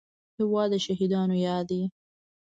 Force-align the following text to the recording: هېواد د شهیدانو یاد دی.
هېواد 0.37 0.69
د 0.71 0.73
شهیدانو 0.85 1.35
یاد 1.47 1.65
دی. 1.69 1.81